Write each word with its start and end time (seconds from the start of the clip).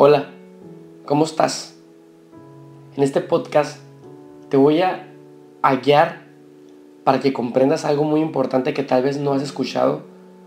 Hola, 0.00 0.26
¿cómo 1.06 1.24
estás? 1.24 1.76
En 2.94 3.02
este 3.02 3.20
podcast 3.20 3.80
te 4.48 4.56
voy 4.56 4.80
a, 4.80 5.08
guiar 5.82 6.22
para 7.02 7.18
que 7.18 7.32
comprendas 7.32 7.84
algo 7.84 8.04
muy 8.04 8.20
importante 8.20 8.74
que 8.74 8.84
tal 8.84 9.02
vez 9.02 9.18
no 9.18 9.32
has 9.32 9.42
escuchado 9.42 10.02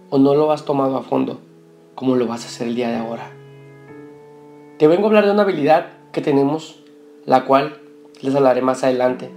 o 0.09 0.19
no 0.19 0.35
lo 0.35 0.53
has 0.53 0.63
tomado 0.63 0.95
a 0.95 1.03
fondo, 1.03 1.41
como 1.95 2.15
lo 2.15 2.27
vas 2.27 2.45
a 2.45 2.47
hacer 2.47 2.69
el 2.69 2.75
día 2.75 2.91
de 2.91 2.95
ahora. 2.95 3.29
Te 4.77 4.87
vengo 4.87 5.03
a 5.03 5.07
hablar 5.07 5.25
de 5.25 5.33
una 5.33 5.41
habilidad 5.41 5.87
que 6.13 6.21
tenemos, 6.21 6.81
la 7.25 7.43
cual 7.43 7.81
les 8.21 8.33
hablaré 8.33 8.61
más 8.61 8.85
adelante, 8.85 9.31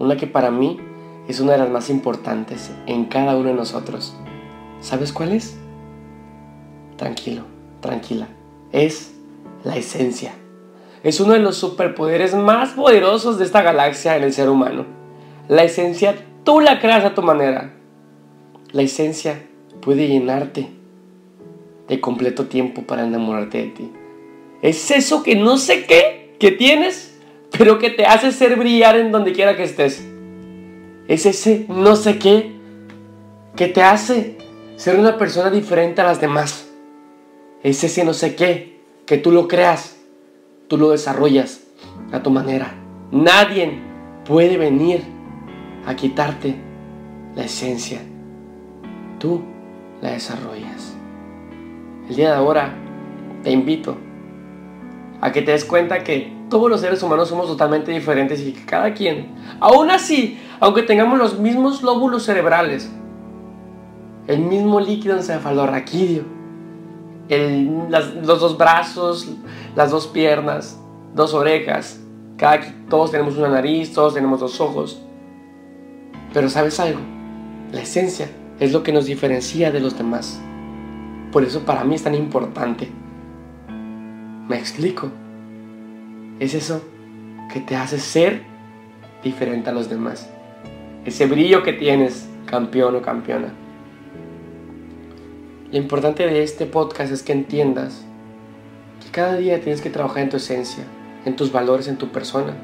una 0.00 0.16
que 0.16 0.26
para 0.26 0.50
mí 0.50 0.80
es 1.28 1.38
una 1.38 1.52
de 1.52 1.58
las 1.58 1.70
más 1.70 1.88
importantes 1.88 2.72
en 2.86 3.04
cada 3.04 3.36
uno 3.36 3.50
de 3.50 3.54
nosotros. 3.54 4.12
¿Sabes 4.80 5.12
cuál 5.12 5.30
es? 5.30 5.56
Tranquilo, 6.96 7.44
tranquila. 7.80 8.26
Es 8.72 9.21
la 9.64 9.76
esencia. 9.76 10.34
Es 11.02 11.20
uno 11.20 11.32
de 11.32 11.40
los 11.40 11.56
superpoderes 11.56 12.34
más 12.34 12.70
poderosos 12.70 13.38
de 13.38 13.44
esta 13.44 13.62
galaxia 13.62 14.16
en 14.16 14.22
el 14.22 14.32
ser 14.32 14.48
humano. 14.48 14.86
La 15.48 15.64
esencia 15.64 16.14
tú 16.44 16.60
la 16.60 16.80
creas 16.80 17.04
a 17.04 17.14
tu 17.14 17.22
manera. 17.22 17.74
La 18.72 18.82
esencia 18.82 19.42
puede 19.80 20.06
llenarte 20.06 20.68
de 21.88 22.00
completo 22.00 22.46
tiempo 22.46 22.82
para 22.82 23.04
enamorarte 23.04 23.58
de 23.58 23.68
ti. 23.68 23.92
Es 24.62 24.90
eso 24.90 25.22
que 25.22 25.34
no 25.34 25.58
sé 25.58 25.84
qué 25.86 26.36
que 26.38 26.52
tienes, 26.52 27.18
pero 27.56 27.78
que 27.78 27.90
te 27.90 28.06
hace 28.06 28.32
ser 28.32 28.56
brillar 28.56 28.96
en 28.96 29.12
donde 29.12 29.32
quiera 29.32 29.56
que 29.56 29.64
estés. 29.64 30.06
Es 31.08 31.26
ese 31.26 31.66
no 31.68 31.96
sé 31.96 32.18
qué 32.18 32.52
que 33.56 33.66
te 33.66 33.82
hace 33.82 34.38
ser 34.76 34.98
una 34.98 35.18
persona 35.18 35.50
diferente 35.50 36.00
a 36.00 36.04
las 36.04 36.20
demás. 36.20 36.68
Es 37.62 37.82
ese 37.82 38.04
no 38.04 38.14
sé 38.14 38.36
qué 38.36 38.80
que 39.06 39.18
tú 39.18 39.30
lo 39.30 39.48
creas, 39.48 39.96
tú 40.68 40.78
lo 40.78 40.90
desarrollas 40.90 41.60
a 42.12 42.22
tu 42.22 42.30
manera. 42.30 42.74
Nadie 43.10 43.78
puede 44.24 44.56
venir 44.56 45.02
a 45.86 45.94
quitarte 45.96 46.56
la 47.34 47.44
esencia. 47.44 48.00
Tú 49.18 49.42
la 50.00 50.10
desarrollas. 50.10 50.94
El 52.08 52.16
día 52.16 52.30
de 52.30 52.36
ahora 52.36 52.74
te 53.42 53.50
invito 53.50 53.96
a 55.20 55.30
que 55.30 55.42
te 55.42 55.52
des 55.52 55.64
cuenta 55.64 56.02
que 56.02 56.32
todos 56.50 56.68
los 56.68 56.80
seres 56.80 57.02
humanos 57.02 57.28
somos 57.28 57.46
totalmente 57.46 57.92
diferentes 57.92 58.40
y 58.40 58.52
que 58.52 58.64
cada 58.64 58.92
quien, 58.92 59.28
aún 59.60 59.90
así, 59.90 60.38
aunque 60.60 60.82
tengamos 60.82 61.18
los 61.18 61.38
mismos 61.38 61.82
lóbulos 61.82 62.24
cerebrales, 62.24 62.90
el 64.26 64.40
mismo 64.40 64.80
líquido 64.80 65.16
encefalorraquídeo, 65.16 66.24
los 67.28 68.40
dos 68.40 68.58
brazos, 68.58 69.28
las 69.74 69.90
dos 69.90 70.06
piernas, 70.06 70.78
dos 71.14 71.34
orejas. 71.34 72.00
Cada, 72.36 72.60
todos 72.88 73.10
tenemos 73.10 73.36
una 73.36 73.48
nariz, 73.48 73.92
todos 73.92 74.14
tenemos 74.14 74.40
dos 74.40 74.60
ojos. 74.60 75.02
Pero 76.32 76.48
¿sabes 76.48 76.80
algo? 76.80 77.00
La 77.72 77.82
esencia 77.82 78.28
es 78.58 78.72
lo 78.72 78.82
que 78.82 78.92
nos 78.92 79.06
diferencia 79.06 79.70
de 79.70 79.80
los 79.80 79.96
demás. 79.96 80.40
Por 81.30 81.44
eso 81.44 81.60
para 81.60 81.84
mí 81.84 81.94
es 81.94 82.02
tan 82.02 82.14
importante. 82.14 82.90
¿Me 84.48 84.58
explico? 84.58 85.10
Es 86.38 86.54
eso 86.54 86.82
que 87.52 87.60
te 87.60 87.76
hace 87.76 87.98
ser 87.98 88.42
diferente 89.22 89.70
a 89.70 89.72
los 89.72 89.88
demás. 89.88 90.28
Ese 91.04 91.26
brillo 91.26 91.62
que 91.62 91.72
tienes, 91.72 92.28
campeón 92.46 92.96
o 92.96 93.02
campeona. 93.02 93.52
Lo 95.72 95.78
importante 95.78 96.26
de 96.26 96.42
este 96.42 96.66
podcast 96.66 97.10
es 97.10 97.22
que 97.22 97.32
entiendas 97.32 98.04
que 99.02 99.10
cada 99.10 99.36
día 99.36 99.58
tienes 99.62 99.80
que 99.80 99.88
trabajar 99.88 100.22
en 100.22 100.28
tu 100.28 100.36
esencia, 100.36 100.84
en 101.24 101.34
tus 101.34 101.50
valores, 101.50 101.88
en 101.88 101.96
tu 101.96 102.08
persona. 102.08 102.54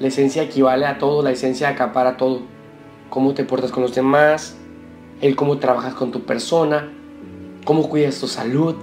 La 0.00 0.08
esencia 0.08 0.42
equivale 0.42 0.84
a 0.84 0.98
todo, 0.98 1.22
la 1.22 1.30
esencia 1.30 1.68
acapara 1.68 2.16
todo. 2.16 2.42
Cómo 3.10 3.32
te 3.32 3.44
portas 3.44 3.70
con 3.70 3.84
los 3.84 3.94
demás, 3.94 4.56
el 5.20 5.36
cómo 5.36 5.58
trabajas 5.58 5.94
con 5.94 6.10
tu 6.10 6.24
persona, 6.24 6.90
cómo 7.64 7.88
cuidas 7.88 8.18
tu 8.18 8.26
salud, 8.26 8.74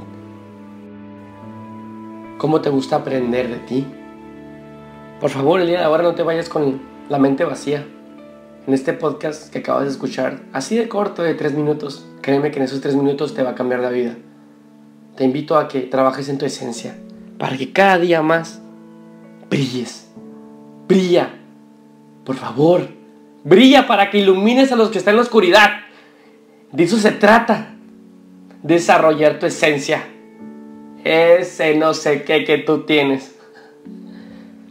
cómo 2.37 2.61
te 2.61 2.69
gusta 2.69 2.95
aprender 2.95 3.49
de 3.49 3.57
ti. 3.57 3.85
Por 5.19 5.31
favor, 5.31 5.59
el 5.59 5.67
día 5.67 5.79
de 5.79 5.85
ahora 5.85 6.03
no 6.03 6.15
te 6.15 6.23
vayas 6.23 6.47
con 6.47 6.79
la 7.09 7.19
mente 7.19 7.43
vacía 7.43 7.85
en 8.67 8.73
este 8.73 8.93
podcast 8.93 9.51
que 9.51 9.59
acabas 9.59 9.83
de 9.83 9.91
escuchar, 9.91 10.41
así 10.51 10.75
de 10.75 10.87
corto, 10.87 11.21
de 11.21 11.35
tres 11.35 11.53
minutos. 11.53 12.05
Créeme 12.21 12.51
que 12.51 12.57
en 12.57 12.65
esos 12.65 12.81
tres 12.81 12.95
minutos 12.95 13.33
te 13.33 13.43
va 13.43 13.51
a 13.51 13.55
cambiar 13.55 13.79
la 13.79 13.89
vida. 13.89 14.15
Te 15.15 15.23
invito 15.23 15.57
a 15.57 15.67
que 15.67 15.81
trabajes 15.81 16.29
en 16.29 16.37
tu 16.37 16.45
esencia, 16.45 16.97
para 17.37 17.57
que 17.57 17.71
cada 17.71 17.99
día 17.99 18.21
más 18.21 18.61
brilles. 19.49 20.09
Brilla, 20.87 21.29
por 22.25 22.35
favor, 22.35 22.87
brilla 23.43 23.87
para 23.87 24.09
que 24.09 24.19
ilumines 24.19 24.71
a 24.71 24.75
los 24.75 24.89
que 24.89 24.97
están 24.97 25.13
en 25.13 25.17
la 25.17 25.23
oscuridad. 25.23 25.69
De 26.71 26.83
eso 26.83 26.97
se 26.97 27.11
trata, 27.11 27.75
desarrollar 28.63 29.39
tu 29.39 29.45
esencia. 29.45 30.03
Ese 31.03 31.75
no 31.77 31.93
sé 31.93 32.23
qué 32.23 32.43
que 32.43 32.57
tú 32.57 32.81
tienes. 32.81 33.35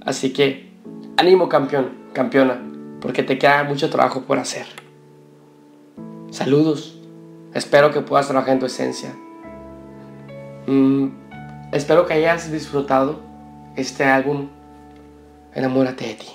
Así 0.04 0.32
que, 0.32 0.72
ánimo 1.16 1.48
campeón, 1.48 1.90
campeona 2.12 2.73
porque 3.04 3.22
te 3.22 3.38
queda 3.38 3.64
mucho 3.64 3.90
trabajo 3.90 4.22
por 4.22 4.38
hacer. 4.38 4.64
Saludos. 6.30 6.98
Espero 7.52 7.92
que 7.92 8.00
puedas 8.00 8.28
trabajar 8.28 8.54
en 8.54 8.60
tu 8.60 8.64
esencia. 8.64 9.14
Mm, 10.66 11.08
espero 11.70 12.06
que 12.06 12.14
hayas 12.14 12.50
disfrutado 12.50 13.20
este 13.76 14.04
álbum. 14.04 14.48
Enamórate 15.52 16.06
de 16.06 16.14
ti. 16.14 16.28